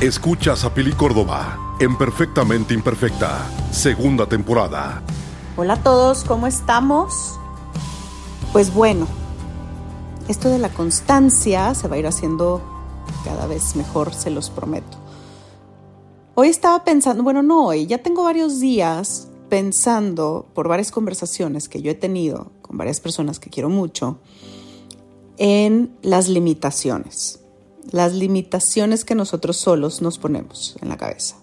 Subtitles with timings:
[0.00, 5.02] Escuchas a Pili Córdoba en Perfectamente Imperfecta, segunda temporada.
[5.56, 7.36] Hola a todos, ¿cómo estamos?
[8.52, 9.08] Pues bueno,
[10.28, 12.62] esto de la constancia se va a ir haciendo
[13.24, 14.98] cada vez mejor, se los prometo.
[16.36, 21.82] Hoy estaba pensando, bueno, no hoy, ya tengo varios días pensando por varias conversaciones que
[21.82, 24.20] yo he tenido con varias personas que quiero mucho
[25.38, 27.40] en las limitaciones,
[27.90, 31.36] las limitaciones que nosotros solos nos ponemos en la cabeza.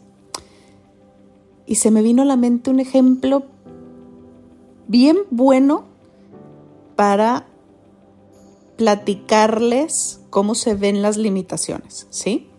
[1.66, 3.44] Y se me vino a la mente un ejemplo
[4.88, 5.86] bien bueno
[6.96, 7.48] para
[8.78, 12.50] platicarles cómo se ven las limitaciones, ¿sí?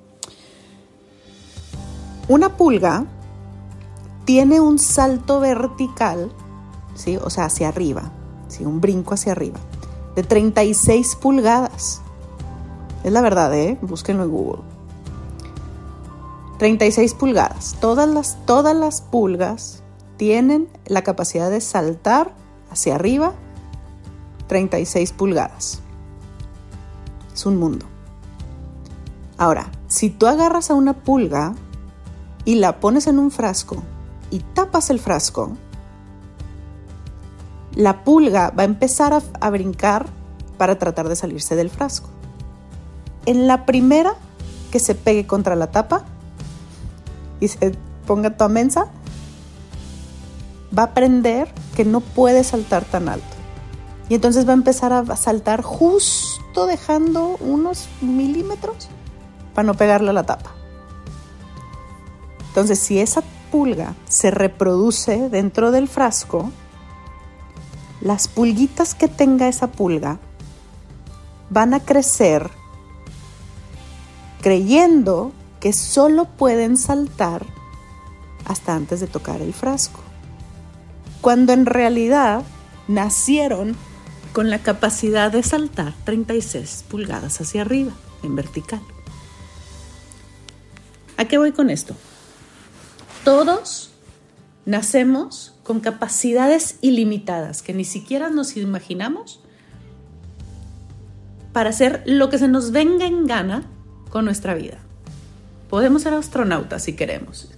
[2.28, 3.06] Una pulga
[4.24, 6.32] tiene un salto vertical,
[6.94, 7.16] ¿sí?
[7.16, 8.12] O sea, hacia arriba,
[8.48, 8.64] ¿sí?
[8.64, 9.60] Un brinco hacia arriba,
[10.16, 12.02] de 36 pulgadas.
[13.06, 13.78] Es la verdad, ¿eh?
[13.82, 14.62] Búsquenlo en Google.
[16.58, 17.76] 36 pulgadas.
[17.80, 19.84] Todas las, todas las pulgas
[20.16, 22.34] tienen la capacidad de saltar
[22.68, 23.34] hacia arriba
[24.48, 25.82] 36 pulgadas.
[27.32, 27.86] Es un mundo.
[29.38, 31.54] Ahora, si tú agarras a una pulga
[32.44, 33.84] y la pones en un frasco
[34.32, 35.52] y tapas el frasco,
[37.76, 40.06] la pulga va a empezar a, a brincar
[40.58, 42.15] para tratar de salirse del frasco.
[43.26, 44.14] En la primera
[44.70, 46.04] que se pegue contra la tapa
[47.40, 47.72] y se
[48.06, 48.88] ponga toda mensa,
[50.76, 53.26] va a aprender que no puede saltar tan alto.
[54.08, 58.88] Y entonces va a empezar a saltar justo dejando unos milímetros
[59.54, 60.52] para no pegarle a la tapa.
[62.48, 66.50] Entonces, si esa pulga se reproduce dentro del frasco,
[68.00, 70.18] las pulguitas que tenga esa pulga
[71.50, 72.50] van a crecer
[74.46, 77.44] creyendo que solo pueden saltar
[78.44, 79.98] hasta antes de tocar el frasco.
[81.20, 82.44] Cuando en realidad
[82.86, 83.74] nacieron
[84.32, 87.90] con la capacidad de saltar 36 pulgadas hacia arriba,
[88.22, 88.80] en vertical.
[91.16, 91.96] ¿A qué voy con esto?
[93.24, 93.90] Todos
[94.64, 99.40] nacemos con capacidades ilimitadas que ni siquiera nos imaginamos
[101.52, 103.72] para hacer lo que se nos venga en gana
[104.22, 104.78] nuestra vida.
[105.68, 107.50] Podemos ser astronautas si queremos.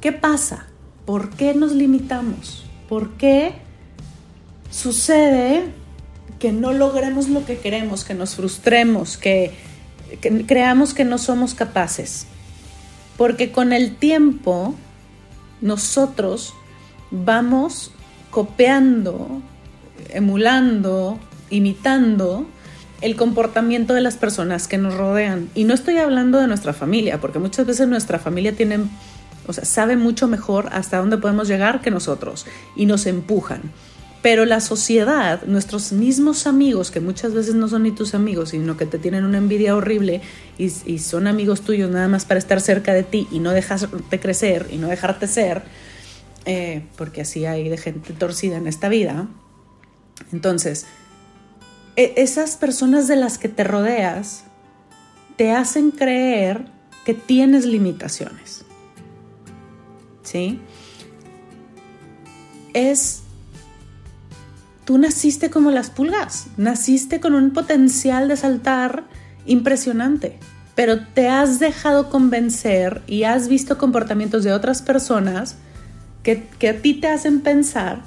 [0.00, 0.66] ¿Qué pasa?
[1.06, 2.64] ¿Por qué nos limitamos?
[2.88, 3.54] ¿Por qué
[4.70, 5.64] sucede
[6.38, 9.52] que no logremos lo que queremos, que nos frustremos, que,
[10.20, 12.26] que creamos que no somos capaces?
[13.16, 14.74] Porque con el tiempo
[15.60, 16.54] nosotros
[17.10, 17.92] vamos
[18.30, 19.42] copiando,
[20.10, 21.18] emulando,
[21.50, 22.46] imitando
[23.00, 25.48] el comportamiento de las personas que nos rodean.
[25.54, 28.80] Y no estoy hablando de nuestra familia, porque muchas veces nuestra familia tiene,
[29.46, 33.62] o sea, sabe mucho mejor hasta dónde podemos llegar que nosotros y nos empujan.
[34.20, 38.76] Pero la sociedad, nuestros mismos amigos, que muchas veces no son ni tus amigos, sino
[38.76, 40.22] que te tienen una envidia horrible
[40.58, 44.66] y, son amigos tuyos nada más para estar cerca de ti y no dejarte crecer
[44.72, 45.62] y no dejarte ser,
[46.46, 49.28] eh, porque así hay gente torcida en esta vida.
[50.32, 50.86] Entonces,
[51.98, 54.44] esas personas de las que te rodeas
[55.36, 56.66] te hacen creer
[57.04, 58.64] que tienes limitaciones.
[60.22, 60.60] ¿Sí?
[62.72, 63.22] Es
[64.84, 69.04] tú naciste como las pulgas, naciste con un potencial de saltar
[69.44, 70.38] impresionante,
[70.76, 75.56] pero te has dejado convencer y has visto comportamientos de otras personas
[76.22, 78.02] que, que, a ti te hacen pensar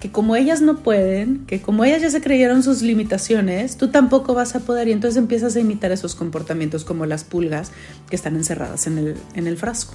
[0.00, 4.34] que como ellas no pueden, que como ellas ya se creyeron sus limitaciones, tú tampoco
[4.34, 7.72] vas a poder y entonces empiezas a imitar esos comportamientos como las pulgas
[8.08, 9.94] que están encerradas en el, en el frasco.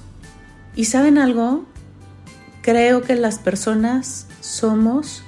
[0.76, 1.64] ¿Y saben algo?
[2.60, 5.22] Creo que las personas somos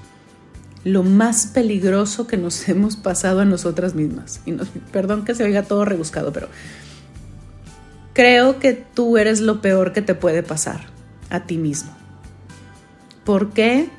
[0.85, 4.41] lo más peligroso que nos hemos pasado a nosotras mismas.
[4.47, 4.53] Y
[4.93, 6.49] perdón que se oiga todo rebuscado, pero
[8.13, 10.87] creo que tú eres lo peor que te puede pasar
[11.31, 11.91] a ti mismo.
[13.25, 13.91] ¿Por qué?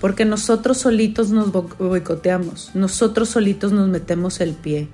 [0.00, 4.88] Porque nosotros solitos nos boicoteamos, nosotros solitos nos metemos el pie,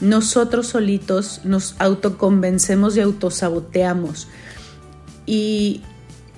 [0.00, 4.28] nosotros solitos nos autoconvencemos y autosaboteamos.
[5.26, 5.82] Y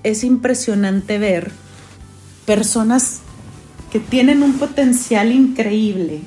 [0.02, 1.52] es impresionante ver
[2.46, 3.20] personas
[3.92, 6.22] que tienen un potencial increíble,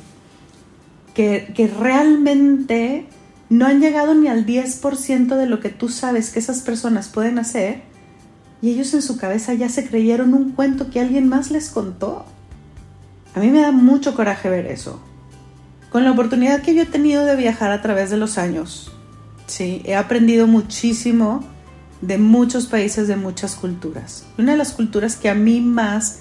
[1.14, 3.08] que, que realmente
[3.50, 7.38] no han llegado ni al 10% de lo que tú sabes que esas personas pueden
[7.38, 7.84] hacer,
[8.62, 12.26] y ellos en su cabeza ya se creyeron un cuento que alguien más les contó.
[13.34, 15.02] A mí me da mucho coraje ver eso.
[15.90, 18.92] Con la oportunidad que yo he tenido de viajar a través de los años,
[19.48, 21.44] sí, he aprendido muchísimo
[22.02, 24.26] de muchos países, de muchas culturas.
[24.38, 26.20] Una de las culturas que a mí más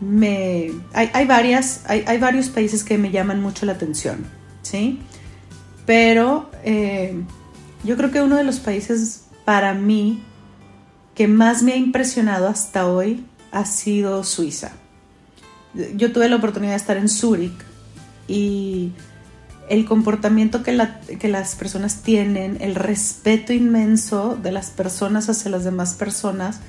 [0.00, 0.72] me...
[0.92, 4.26] Hay, varias, hay, varios países que me llaman mucho la atención,
[4.62, 5.00] ¿sí?
[5.86, 7.22] Pero eh,
[7.84, 10.22] yo creo que uno de los países para mí
[11.18, 14.70] que más me ha impresionado hasta hoy ha sido Suiza.
[15.96, 17.58] Yo tuve la oportunidad de estar en Zúrich
[18.28, 18.92] y
[19.68, 25.94] el comportamiento que, las personas tienen, el respeto inmenso de las personas hacia las demás
[25.94, 26.60] personas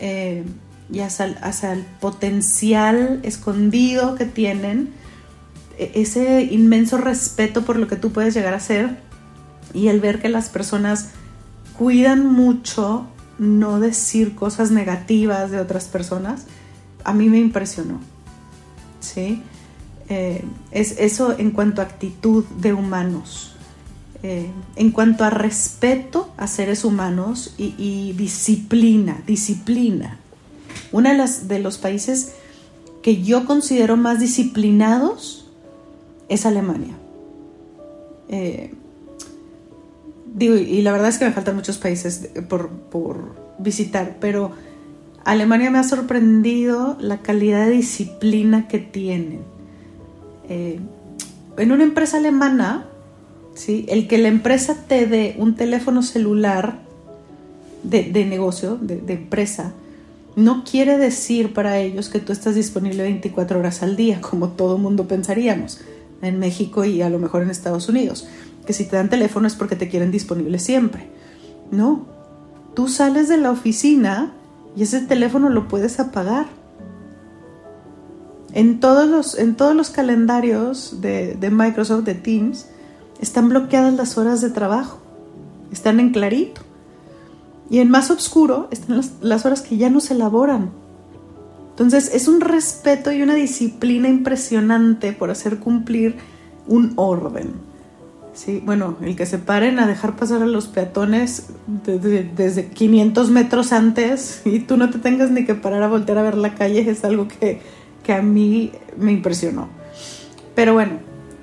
[0.00, 0.42] eh,
[0.92, 4.90] y hacia, el potencial escondido que tienen,
[5.78, 8.98] e, ese inmenso respeto por lo que tú puedes llegar a ser
[9.72, 11.10] y el ver que las personas
[11.78, 13.06] cuidan mucho
[13.42, 16.46] no decir cosas negativas de otras personas,
[17.04, 18.00] a mí me impresionó.
[19.00, 19.42] ¿Sí?
[20.08, 23.54] Eh, es eso en cuanto a actitud de humanos.
[24.22, 30.18] Eh, en cuanto a respeto a seres humanos y, disciplina, disciplina.
[30.92, 31.10] Uno
[31.42, 32.34] de, los países
[33.02, 35.50] que yo considero más disciplinados
[36.28, 36.94] es Alemania.
[38.28, 38.72] Eh,
[40.38, 42.70] y la verdad es que me faltan muchos países por,
[43.58, 44.50] visitar, pero
[45.24, 49.40] Alemania me ha sorprendido la calidad de disciplina que tienen.
[50.48, 50.80] Eh,
[51.58, 52.86] en una empresa alemana,
[53.54, 53.84] ¿sí?
[53.88, 56.80] el que la empresa te dé un teléfono celular
[57.84, 59.72] de, negocio, de, de, empresa,
[60.34, 64.78] no quiere decir para ellos que tú estás disponible 24 horas al día, como todo
[64.78, 65.80] mundo pensaríamos
[66.22, 68.26] en México y a lo mejor en Estados Unidos
[68.66, 71.08] que si te dan teléfono es porque te quieren disponible siempre.
[71.70, 72.06] No,
[72.74, 74.32] tú sales de la oficina
[74.76, 76.46] y ese teléfono lo puedes apagar.
[78.52, 82.66] En todos los, en todos los calendarios de, Microsoft, de Teams,
[83.20, 84.98] están bloqueadas las horas de trabajo.
[85.72, 86.60] Están en clarito.
[87.70, 90.70] Y en más oscuro están las, las horas que ya no se elaboran.
[91.70, 96.16] Entonces es un respeto y una disciplina impresionante por hacer cumplir
[96.66, 97.71] un orden.
[98.34, 103.72] Sí, bueno, el que se paren a dejar pasar a los peatones desde, 500 metros
[103.72, 106.88] antes y tú no te tengas ni que parar a voltear a ver la calle
[106.88, 107.60] es algo que,
[108.08, 109.68] a mí me impresionó.
[110.54, 111.00] Pero bueno,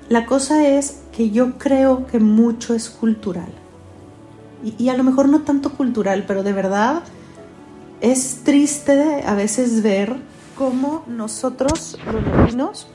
[0.08, 3.52] la cosa es que yo creo que mucho es cultural.
[4.64, 7.02] Y, y a lo mejor no tanto cultural, pero de verdad
[8.00, 10.16] es triste a veces ver
[10.56, 12.88] cómo nosotros, los latinos,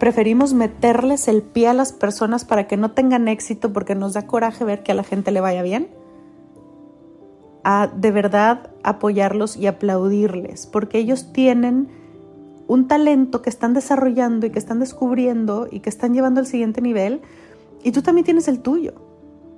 [0.00, 4.26] preferimos meterles el pie a las personas para que no tengan éxito porque nos da
[4.26, 5.88] coraje ver que a la gente le vaya bien,
[7.62, 11.88] a de verdad apoyarlos y aplaudirles, porque ellos tienen
[12.66, 16.80] un talento que están desarrollando y que están descubriendo y que están llevando al siguiente
[16.80, 17.20] nivel,
[17.84, 18.94] y tú también tienes el tuyo.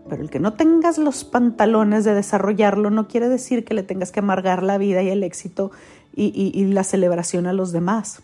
[0.08, 4.10] Pero el que no tengas los pantalones de desarrollarlo no quiere decir que le tengas
[4.10, 5.70] que amargar la vida y el éxito
[6.12, 8.22] y, y la celebración a los demás.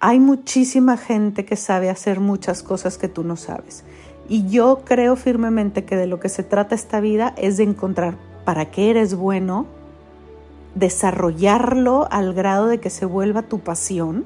[0.00, 3.82] Hay muchísima gente que sabe hacer muchas cosas que tú no sabes.
[4.28, 8.16] Y yo creo firmemente que de lo que se trata esta vida es de encontrar
[8.44, 9.66] para qué eres bueno,
[10.76, 14.24] desarrollarlo al grado de que se vuelva tu pasión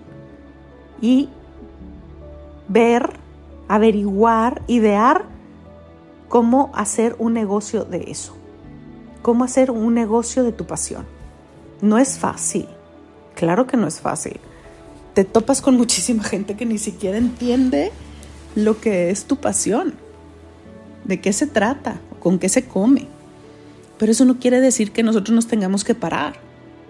[1.01, 1.31] y
[2.69, 3.09] ver,
[3.67, 5.25] averiguar, idear
[6.29, 8.37] cómo hacer un negocio de eso.
[9.23, 11.07] Cómo hacer un negocio de tu pasión.
[11.81, 12.69] No es fácil.
[13.35, 14.39] Claro que no es fácil
[15.15, 17.93] te topas con muchísima gente que ni siquiera entiende
[18.55, 19.95] lo que es tu pasión,
[21.05, 23.07] de qué se trata, con qué se come.
[23.99, 26.35] Pero eso no quiere decir que nosotros nos tengamos que parar,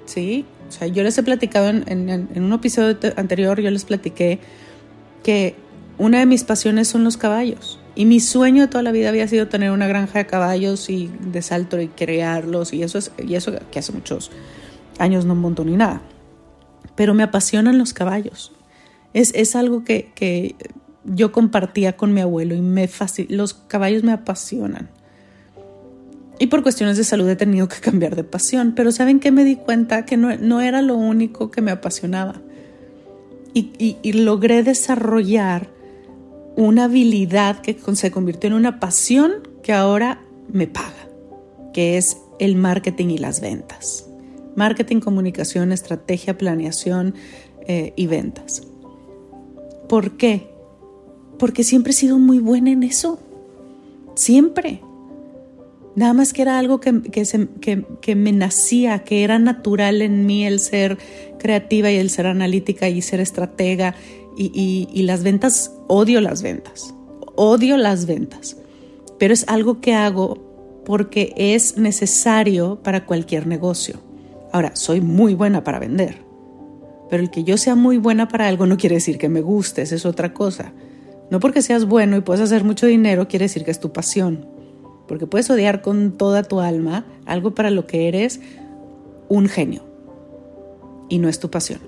[0.06, 0.44] ¿sí?
[0.68, 4.38] O sea, yo les he platicado en, un episodio anterior, yo les platiqué
[5.22, 5.54] que
[5.98, 7.78] una de mis pasiones son los caballos.
[7.94, 11.10] Y mi sueño de toda la vida había sido tener una granja de caballos y
[11.20, 12.72] de salto y criarlos.
[12.72, 14.30] Y eso, es, y eso que hace muchos
[14.98, 16.00] años no monto ni nada
[16.94, 18.52] pero me apasionan los caballos.
[19.14, 20.56] Es, algo que,
[21.04, 22.88] yo compartía con mi abuelo y me
[23.28, 24.88] los caballos me apasionan.
[26.38, 29.44] Y por cuestiones de salud he tenido que cambiar de pasión, pero ¿saben qué me
[29.44, 30.04] di cuenta?
[30.04, 32.40] Que no, era lo único que me apasionaba.
[33.54, 35.68] Y, y, logré desarrollar
[36.56, 41.08] una habilidad que se convirtió en una pasión que ahora me paga,
[41.74, 44.06] que es el marketing y las ventas
[44.56, 47.14] marketing, comunicación, estrategia, planeación
[47.66, 48.62] eh, y ventas.
[49.88, 50.48] ¿Por qué?
[51.38, 53.18] Porque siempre he sido muy buena en eso.
[54.14, 54.80] Siempre.
[55.94, 57.02] Nada más que era algo que,
[58.00, 60.96] que, me nacía, que era natural en mí el ser
[61.38, 63.94] creativa y el ser analítica y ser estratega.
[64.34, 66.94] Y, y las ventas, odio las ventas,
[67.36, 68.56] odio las ventas.
[69.18, 74.00] Pero es algo que hago porque es necesario para cualquier negocio.
[74.52, 76.24] Ahora, soy muy buena para vender.
[77.10, 79.82] Pero el que yo sea muy buena para algo no quiere decir que me guste,
[79.82, 80.72] es otra cosa.
[81.30, 84.52] No porque seas bueno y puedas hacer mucho dinero quiere decir que es tu pasión
[85.12, 88.40] porque puedes odiar con toda tu alma algo para lo que eres
[89.28, 89.82] un genio
[91.10, 91.80] y no es tu pasión.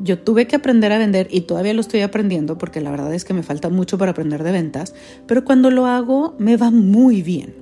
[0.00, 3.24] Yo tuve que aprender a vender y todavía lo estoy aprendiendo porque la verdad es
[3.24, 4.94] que me falta mucho para aprender de ventas,
[5.26, 7.54] pero cuando lo hago me va muy bien.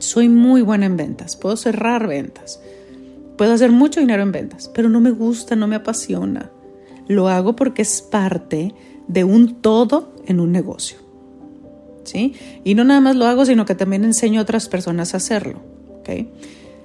[0.00, 2.60] Soy muy buena en ventas, puedo cerrar ventas,
[3.36, 6.50] puedo hacer mucho dinero en ventas, pero no me gusta, no me apasiona.
[7.08, 8.74] Lo hago porque es parte
[9.08, 11.04] de un todo en un negocio.
[12.04, 12.34] ¿sí?
[12.62, 15.60] Y no nada más lo hago, sino que también enseño a otras personas a hacerlo,
[16.00, 16.28] ¿ok?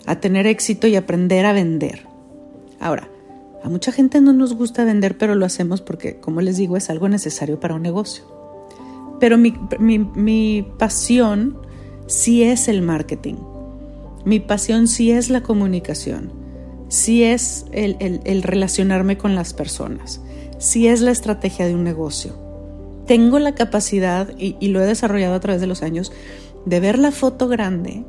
[0.05, 2.05] A tener éxito y aprender a vender.
[2.79, 3.09] Ahora,
[3.63, 6.89] a mucha gente no nos gusta vender, pero lo hacemos porque, como les digo, es
[6.89, 8.23] algo necesario para un negocio.
[9.19, 11.57] Pero mi, mi, pasión
[12.07, 13.35] sí es el marketing.
[14.29, 16.31] Mi pasión sí es la comunicación.
[16.87, 20.21] Sí es el, el relacionarme con las personas.
[20.59, 22.49] Sí es la estrategia de un negocio
[23.09, 26.11] tengo la capacidad, y, lo he desarrollado a través de los años,
[26.67, 28.03] de ver la foto grande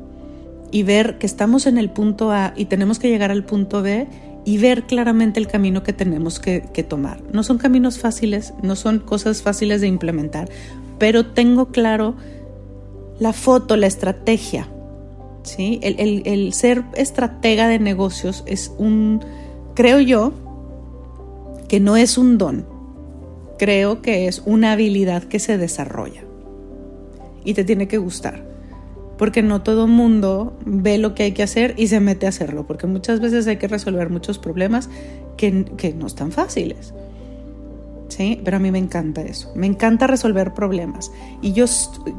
[0.73, 4.07] y ver que estamos en el punto A y tenemos que llegar al punto B
[4.45, 7.23] y ver claramente el camino que tenemos que, tomar.
[7.33, 10.51] No son caminos fáciles, no son cosas fáciles de implementar,
[10.99, 12.17] pero tengo claro
[13.19, 14.69] la foto, la estrategia.
[15.43, 15.81] ¿Sí?
[15.83, 19.25] El, el ser estratega de negocios es un,
[19.75, 20.33] creo yo,
[21.69, 22.67] que no es un don,
[23.59, 26.25] creo que es una habilidad que se desarrolla
[27.45, 28.49] y te tiene que gustar.
[29.19, 32.31] Porque no todo el mundo ve lo que hay que hacer y se mete a
[32.31, 34.89] hacerlo, porque muchas veces hay que resolver muchos problemas
[35.37, 36.95] que, que no están fáciles.
[38.09, 38.41] ¿Sí?
[38.45, 41.13] Pero a mí me encanta eso, me encanta resolver problemas.
[41.43, 41.67] Y yo,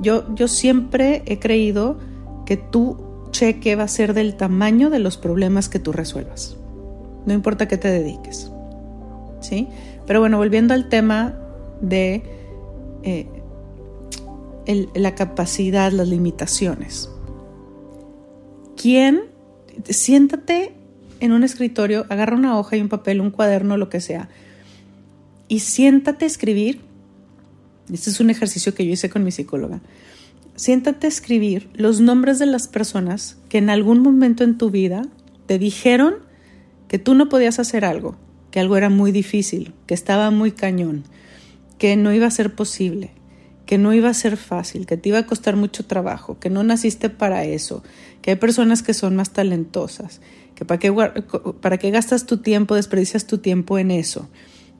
[0.01, 1.97] yo, yo siempre he creído
[2.45, 6.57] que tu cheque va a ser del tamaño de los problemas que tú resuelvas.
[7.25, 8.51] No importa qué te dediques.
[9.39, 9.67] ¿Sí?
[10.05, 11.37] Pero bueno, volviendo al tema
[11.81, 12.23] de
[13.03, 13.27] eh,
[14.93, 17.09] la capacidad, las limitaciones.
[18.75, 19.21] ¿Quién?
[19.89, 20.73] Siéntate
[21.19, 24.29] en un escritorio, agarra una hoja y un papel, un cuaderno, lo que sea,
[25.47, 26.81] y siéntate a escribir.
[27.91, 29.81] Este es un ejercicio que yo hice con mi psicóloga.
[30.55, 35.03] Siéntate a escribir los nombres de las personas que en algún momento en tu vida
[35.45, 36.15] te dijeron
[36.87, 38.17] que tú no podías hacer algo,
[38.51, 41.03] que algo era muy difícil, que estaba muy cañón,
[41.77, 43.11] que no iba a ser posible,
[43.65, 46.63] que no iba a ser fácil, que te iba a costar mucho trabajo, que no
[46.63, 47.83] naciste para eso,
[48.21, 50.19] que hay personas que son más talentosas,
[50.55, 50.93] que para qué,
[51.61, 54.29] para qué gastas tu tiempo, desperdicias tu tiempo en eso,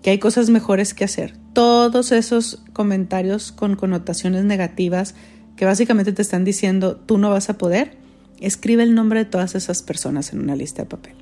[0.02, 1.38] que hay cosas mejores que hacer.
[1.54, 5.16] Todos esos comentarios con connotaciones negativas
[5.56, 7.98] que básicamente te están diciendo tú no vas a poder,
[8.40, 11.14] escribe el nombre de todas esas personas en una lista de papel.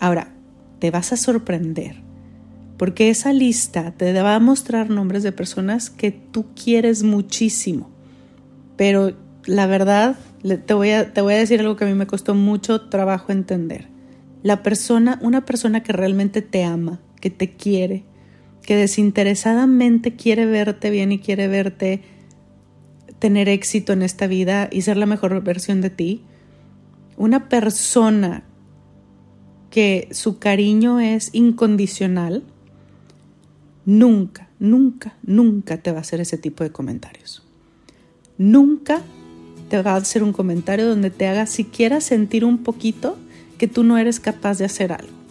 [0.00, 0.32] Ahora,
[0.80, 1.96] te vas a sorprender,
[2.76, 7.88] porque esa lista te va a mostrar nombres de personas que tú quieres muchísimo.
[8.76, 10.16] Pero la verdad,
[10.66, 13.30] te voy a, te voy a decir algo que a mí me costó mucho trabajo
[13.30, 13.88] entender.
[14.42, 18.04] La persona, una persona que realmente te ama, que te quiere,
[18.62, 22.02] que desinteresadamente quiere verte bien y quiere verte
[23.22, 26.22] tener éxito en esta vida y ser la mejor versión de ti,
[27.16, 28.42] una persona
[29.70, 32.42] que su cariño es incondicional,
[33.86, 37.44] nunca, nunca, nunca te va a hacer ese tipo de comentarios.
[38.38, 39.02] Nunca
[39.68, 43.16] te va a hacer un comentario donde te haga siquiera sentir un poquito
[43.56, 45.21] que tú no eres capaz de hacer algo.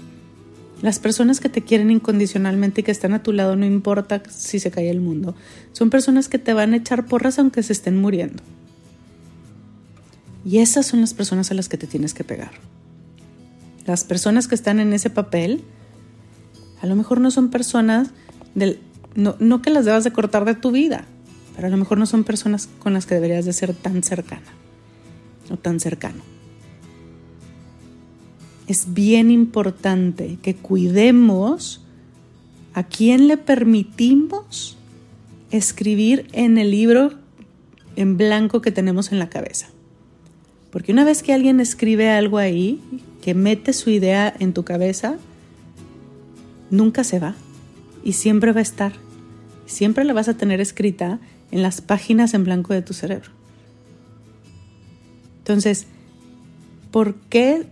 [0.81, 4.59] Las personas que te quieren incondicionalmente y que están a tu lado, no importa si
[4.59, 5.35] se cae el mundo,
[5.73, 8.41] son personas que te van a echar porras aunque se estén muriendo.
[10.43, 12.51] Y esas son las personas a las que te tienes que pegar
[13.85, 15.63] las personas que están en ese papel,
[16.81, 18.09] a lo mejor no son personas
[18.55, 18.79] del,
[19.15, 21.05] no, que las debas de cortar de tu vida,
[21.55, 24.47] pero a lo mejor no son personas con las que deberías de ser tan cercana
[25.49, 26.23] o tan cercano.
[28.71, 31.81] Es bien importante que cuidemos
[32.73, 34.77] a quién le permitimos
[35.49, 37.11] escribir en el libro
[37.97, 39.67] en blanco que tenemos en la cabeza.
[40.71, 42.79] Porque una vez que alguien escribe algo ahí,
[43.21, 45.17] que mete su idea en tu cabeza,
[46.69, 47.35] nunca se va
[48.05, 48.93] y siempre va a estar.
[49.65, 51.19] Siempre la vas a tener escrita
[51.51, 53.31] en las páginas en blanco de tu cerebro.
[55.39, 55.87] Entonces,
[56.89, 57.67] ¿por qué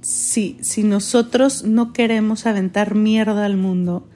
[0.00, 4.06] si, si nosotros no queremos aventar mierda al mundo,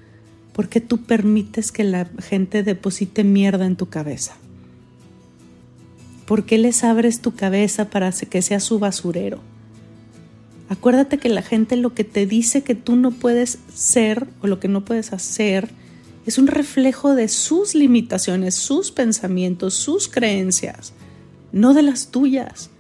[0.53, 4.37] ¿por qué tú permites que la gente deposite mierda en tu cabeza?
[6.27, 9.41] ¿Por qué les abres tu cabeza para que sea su basurero?
[10.69, 14.61] Acuérdate que la gente lo que te dice que tú no puedes ser o lo
[14.61, 15.69] que no puedes hacer
[16.27, 20.95] es un reflejo de sus limitaciones, sus pensamientos, sus creencias,
[21.53, 22.71] no de las tuyas.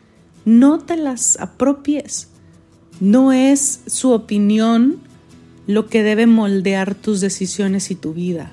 [0.47, 2.29] No te las apropies.
[3.01, 4.99] No es su opinión
[5.67, 8.53] lo que debe moldear tus decisiones y tu vida.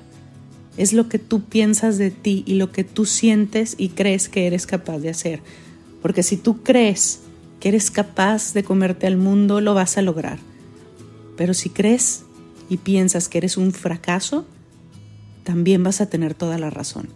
[0.76, 4.46] Es lo que tú piensas de ti y lo que tú sientes y crees que
[4.46, 5.40] eres capaz de hacer.
[6.00, 7.20] Porque si tú crees
[7.60, 10.38] que eres capaz de comerte al mundo, lo vas a lograr.
[11.36, 12.24] Pero si crees
[12.68, 14.46] y piensas que eres un fracaso,
[15.44, 17.08] también vas a tener toda la razón.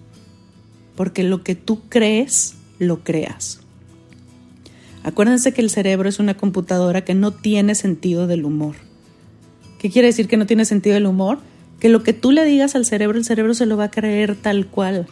[0.94, 3.60] Porque lo que tú crees, lo creas.
[5.06, 8.74] Acuérdense que el cerebro es una computadora que no tiene sentido del humor.
[9.78, 11.38] ¿Qué quiere decir que no tiene sentido del humor?
[11.78, 14.34] Que lo que tú le digas al cerebro, el cerebro se lo va a creer
[14.34, 15.06] tal cual.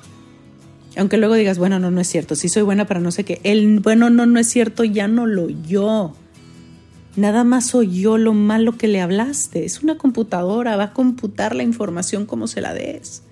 [0.97, 3.41] Aunque luego digas, bueno, no, no es cierto, sí soy buena para no sé qué.
[3.45, 6.13] El bueno, no, no es cierto, ya no lo yo.
[7.15, 9.65] Nada más yo lo malo que le hablaste.
[9.65, 13.23] Es una computadora, va a computar la información como se la des.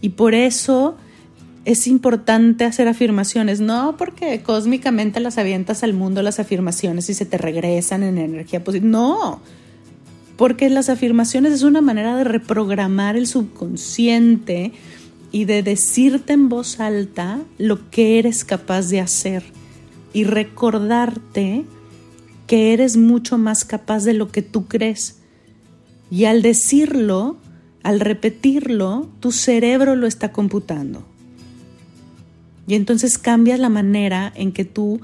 [0.00, 0.96] Y por eso
[1.64, 7.26] es importante hacer afirmaciones, no porque cósmicamente las avientas al mundo las afirmaciones y se
[7.26, 9.40] te regresan en energía positiva, no,
[10.36, 14.72] porque las afirmaciones es una manera de reprogramar el subconsciente
[15.30, 19.44] y de decirte en voz alta lo que eres capaz de hacer
[20.12, 21.64] y recordarte
[22.46, 25.20] que eres mucho más capaz de lo que tú crees.
[26.10, 27.38] Y al decirlo,
[27.82, 31.06] al repetirlo, tu cerebro lo está computando.
[32.66, 35.00] Y entonces cambias la manera en que tú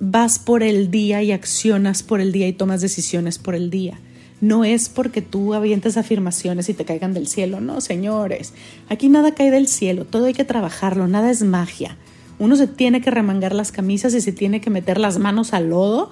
[0.00, 4.00] vas por el día y accionas por el día y tomas decisiones por el día.
[4.40, 8.52] No es porque tú avientes afirmaciones y te caigan del cielo, no, señores.
[8.88, 11.96] Aquí nada cae del cielo, todo hay que trabajarlo, nada es magia.
[12.40, 15.70] Uno se tiene que remangar las camisas y se tiene que meter las manos al
[15.70, 16.10] lodo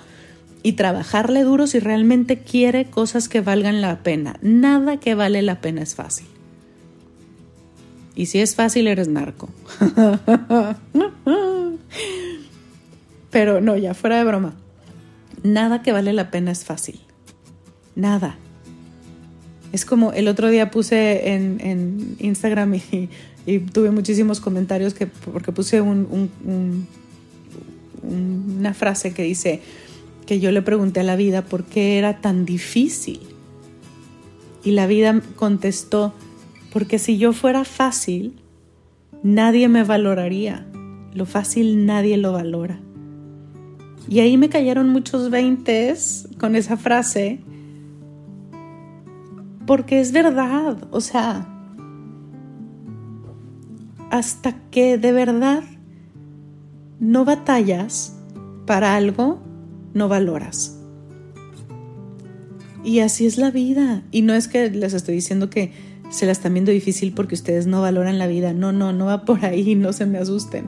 [0.63, 4.37] y trabajarle duro si realmente quiere cosas que valgan la pena.
[4.43, 6.30] Nada que vale la pena es fácil.
[8.15, 9.49] Y si es fácil, eres narco.
[13.31, 14.55] Pero no, ya fuera de broma.
[15.43, 17.01] Nada que vale la pena es fácil.
[17.95, 18.37] Nada.
[19.73, 23.09] Es como el otro día puse en, Instagram y,
[23.73, 26.87] tuve muchísimos comentarios que, porque puse una
[28.75, 29.63] frase que dice
[30.27, 33.21] que yo le pregunté a la vida por qué era tan difícil.
[34.63, 36.15] Y la vida contestó,
[36.73, 38.41] porque si yo fuera fácil,
[39.23, 40.67] nadie me valoraría.
[41.13, 42.81] Lo fácil nadie lo valora.
[44.09, 47.41] Y ahí me cayeron muchos veintes con esa frase,
[49.67, 51.47] porque es verdad, o sea,
[54.11, 55.63] hasta que de verdad
[56.99, 58.17] no batallas
[58.67, 59.41] para algo,
[59.95, 60.81] no valoras.
[62.83, 64.03] Y así es la vida.
[64.11, 65.73] Y no es que les estoy diciendo que
[66.11, 68.53] se la están viendo difícil porque ustedes no valoran la vida.
[68.53, 70.67] No, no, no va por ahí, no se me asusten.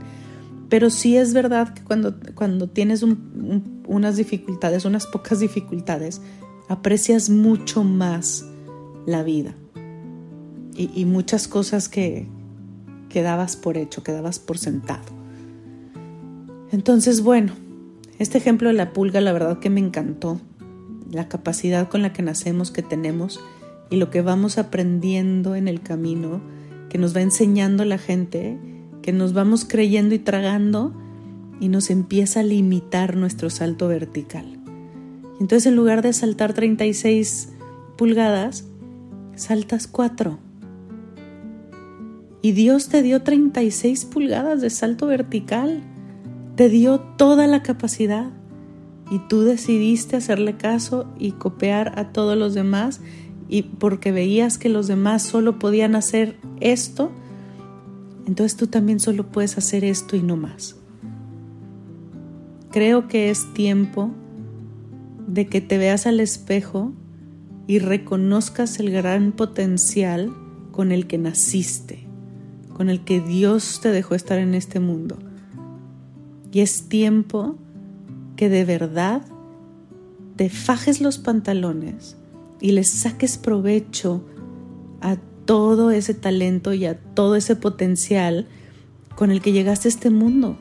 [0.68, 3.04] Pero sí es verdad que cuando, cuando tienes
[3.86, 6.22] unas dificultades, unas pocas dificultades,
[6.68, 8.46] aprecias mucho más
[9.04, 9.54] la vida.
[10.74, 12.26] Y, y muchas cosas que,
[13.10, 15.04] que dabas por hecho, que dabas por sentado.
[16.70, 17.52] Entonces, bueno,
[18.18, 20.40] este ejemplo de la pulga, la verdad que me encantó.
[21.10, 23.40] La capacidad con la que nacemos, que tenemos
[23.92, 26.40] y lo que vamos aprendiendo en el camino,
[26.88, 28.58] que nos va enseñando la gente,
[29.02, 30.94] que nos vamos creyendo y tragando
[31.60, 34.58] y nos empieza a limitar nuestro salto vertical.
[35.40, 37.50] Entonces en lugar de saltar 36
[37.98, 38.64] pulgadas,
[39.36, 40.38] saltas 4.
[42.40, 45.82] Y Dios te dio 36 pulgadas de salto vertical.
[46.56, 48.30] Te dio toda la capacidad.
[49.10, 53.02] Y tú decidiste hacerle caso y copiar a todos los demás
[53.52, 57.12] y porque veías que los demás solo podían hacer esto,
[58.26, 60.76] entonces tú también solo puedes hacer esto y no más.
[62.70, 64.10] Creo que es tiempo
[65.26, 66.94] de que te veas al espejo
[67.66, 70.32] y reconozcas el gran potencial
[70.70, 72.06] con el que naciste,
[72.72, 75.18] con el que Dios te dejó estar en este mundo.
[76.50, 77.56] Y es tiempo
[78.36, 79.20] que de verdad
[80.36, 82.16] te fajes los pantalones
[82.62, 84.24] y le saques provecho
[85.00, 88.46] a todo ese talento y a todo ese potencial
[89.16, 90.56] con el que llegaste a este mundo.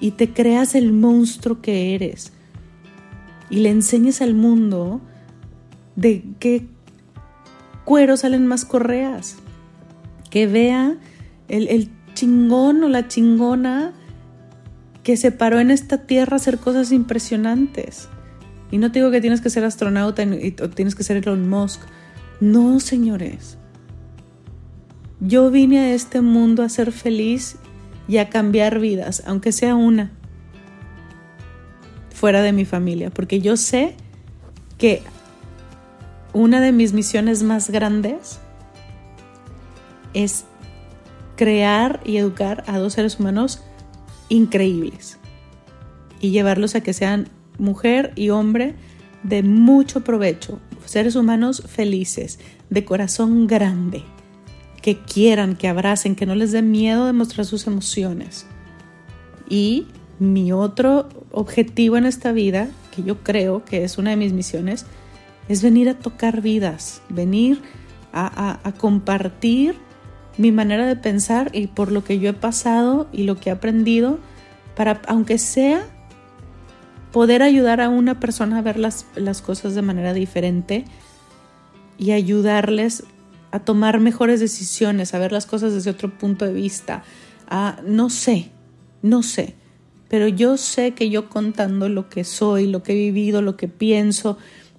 [0.00, 2.32] y te creas el monstruo que eres
[3.48, 5.00] y le enseñes al mundo
[5.94, 6.66] de qué
[7.84, 9.36] cuero salen más correas,
[10.30, 10.98] que vea
[11.48, 13.94] el, el chingón o la chingona
[15.04, 18.08] que se paró en esta tierra a hacer cosas impresionantes.
[18.74, 20.24] Y no te digo que tienes que ser astronauta
[20.60, 21.80] o tienes que ser Elon Musk.
[22.40, 23.56] No, señores.
[25.20, 27.54] Yo vine a este mundo a ser feliz
[28.08, 30.10] y a cambiar vidas, aunque sea una,
[32.12, 33.94] fuera de mi familia, porque yo sé
[34.76, 35.02] que
[36.32, 38.40] una de mis misiones más grandes
[40.14, 40.46] es
[41.36, 43.62] crear y educar a dos seres humanos
[44.28, 45.20] increíbles
[46.18, 47.28] y llevarlos a que sean
[47.58, 48.74] mujer y hombre
[49.22, 52.38] de mucho provecho, seres humanos felices,
[52.70, 54.02] de corazón grande,
[54.82, 58.46] que quieran, que abracen, que no les dé miedo de mostrar sus emociones.
[59.48, 59.86] Y
[60.18, 64.86] mi otro objetivo en esta vida, que yo creo que es una de mis misiones,
[65.48, 67.60] es venir a tocar vidas, venir
[68.12, 69.74] a, a compartir
[70.38, 73.52] mi manera de pensar y por lo que yo he pasado y lo que he
[73.52, 74.18] aprendido
[74.74, 75.86] para, aunque sea,
[77.14, 80.84] poder ayudar a una persona a ver las, las cosas de manera diferente
[81.96, 83.04] y ayudarles
[83.52, 87.04] a tomar mejores decisiones, a ver las cosas desde otro punto de vista.
[87.48, 88.50] A, no sé,
[89.00, 89.54] no sé,
[90.08, 93.68] pero yo sé que yo contando lo que soy, lo que he vivido, lo que
[93.68, 94.36] pienso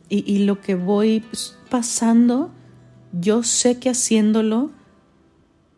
[0.09, 1.23] y, y lo que voy
[1.69, 2.51] pasando,
[3.13, 4.71] yo sé que haciéndolo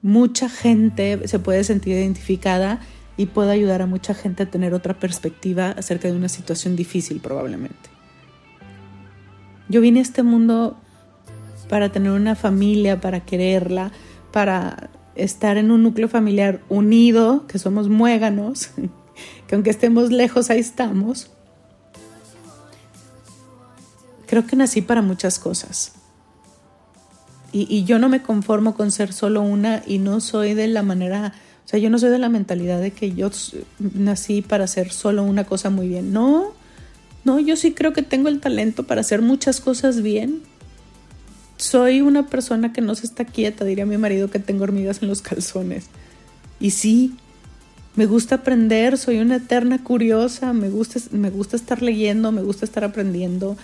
[0.02, 2.80] mucha gente se puede sentir identificada
[3.18, 7.20] y puede ayudar a mucha gente a tener otra perspectiva acerca de una situación difícil
[7.20, 7.90] probablemente.
[9.70, 10.78] Yo vine a este mundo
[11.68, 13.92] para tener una familia, para quererla,
[14.32, 18.70] para estar en un núcleo familiar unido, que somos muéganos,
[19.48, 21.32] que aunque estemos lejos, ahí estamos.
[24.28, 25.94] Creo que nací para muchas cosas.
[27.54, 31.34] Y, yo no me conformo con ser solo una y no soy de la manera,
[31.68, 33.30] o sea, yo no soy de la mentalidad de que yo
[33.94, 36.14] nací para hacer solo una cosa muy bien.
[36.14, 36.54] No,
[37.26, 40.44] no, yo sí creo que tengo el talento para hacer muchas cosas bien.
[41.58, 45.10] Soy una persona que no se está quieta, diría mi marido que tengo hormigas en
[45.10, 45.88] los calzones.
[46.62, 47.18] Y sí,
[47.98, 52.64] me gusta aprender, soy una eterna curiosa, me gusta, me gusta estar leyendo, me gusta
[52.64, 53.58] estar aprendiendo.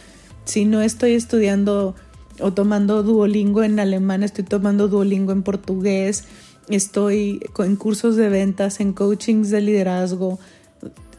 [0.43, 1.95] Si no estoy estudiando
[2.41, 6.25] o tomando Duolingo en alemán, estoy tomando Duolingo en portugués,
[6.69, 10.39] estoy en cursos de ventas, en coachings de liderazgo,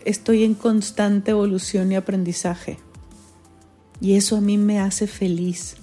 [0.05, 2.79] estoy en constante evolución y aprendizaje.
[4.01, 5.77] Y eso a mí me hace feliz,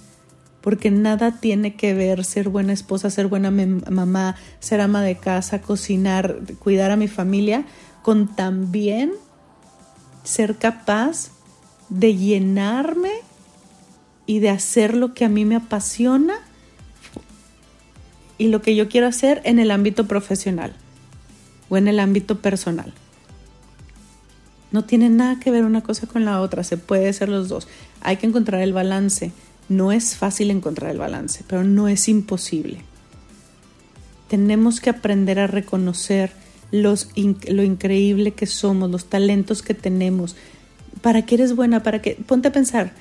[0.60, 5.60] porque nada tiene que ver ser buena esposa, ser buena mamá, ser ama de casa,
[5.60, 7.64] cocinar, cuidar a mi familia,
[8.02, 9.12] con también
[10.24, 11.30] ser capaz
[11.88, 13.10] de llenarme
[14.26, 16.34] y de hacer lo que a mí me apasiona
[18.38, 20.74] y lo que yo quiero hacer en el ámbito profesional
[21.68, 22.92] o en el ámbito personal.
[24.72, 27.68] No tiene nada que ver una cosa con la otra, se puede hacer los dos.
[28.00, 29.32] Hay que encontrar el balance.
[29.68, 32.80] No es fácil encontrar el balance, pero no es imposible.
[34.28, 36.32] Tenemos que aprender a reconocer
[36.70, 37.10] los,
[37.48, 40.36] lo increíble que somos, los talentos que tenemos.
[41.02, 41.82] ¿Para qué eres buena?
[41.82, 42.18] ¿Para qué?
[42.26, 42.94] Ponte a pensar,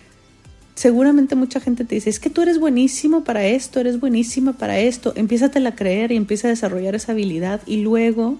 [0.75, 4.79] seguramente mucha gente te dice, es que tú eres buenísimo para esto, eres buenísima para
[4.79, 8.37] esto, empiézate a creer y empieza a desarrollar esa habilidad y luego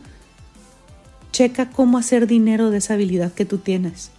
[1.32, 4.12] checa cómo hacer dinero de esa habilidad que tú tienes.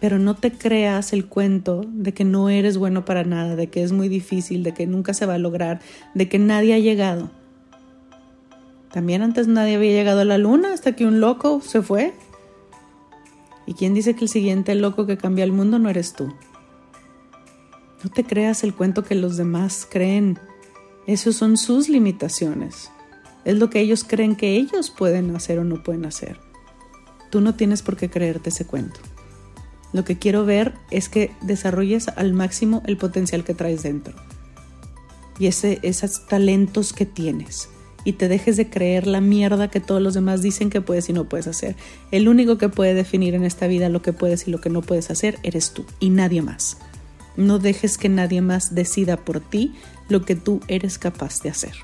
[0.00, 3.82] Pero no te creas el cuento de que no eres bueno para nada, de que
[3.82, 5.80] es muy difícil, de que nunca se va a lograr,
[6.14, 7.30] de que nadie ha llegado.
[8.92, 12.12] También antes nadie había llegado a la luna hasta que un loco se fue.
[13.66, 16.32] ¿Y quién dice que el siguiente loco que cambia el mundo no eres tú?
[18.06, 20.38] No te creas el cuento que los demás creen.
[21.08, 22.92] Esos son sus limitaciones.
[23.44, 26.38] Es lo que ellos creen que ellos pueden hacer o no pueden hacer.
[27.32, 29.00] Tú no tienes por qué creerte ese cuento.
[29.92, 34.14] Lo que quiero ver es que desarrolles al máximo el potencial que traes dentro
[35.40, 37.70] y ese, esos talentos que tienes
[38.04, 41.12] y te dejes de creer la mierda que todos los demás dicen que puedes y
[41.12, 41.74] no puedes hacer.
[42.12, 44.80] El único que puede definir en esta vida lo que puedes y lo que no
[44.80, 46.78] puedes hacer eres tú y nadie más.
[47.36, 49.74] No dejes que nadie más decida por ti
[50.08, 51.74] lo que tú eres capaz de hacer.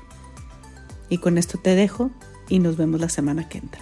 [1.09, 2.11] Y con esto te dejo
[2.49, 3.81] y nos vemos la semana que entra.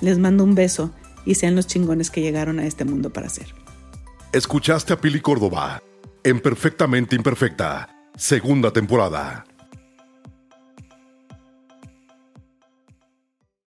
[0.00, 0.92] Les mando un beso
[1.26, 3.54] y sean los chingones que llegaron a este mundo para ser.
[4.32, 5.82] Escuchaste a Pili Córdoba
[6.22, 9.44] en Perfectamente Imperfecta, segunda temporada.